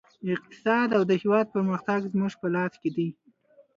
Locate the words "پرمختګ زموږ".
1.55-2.33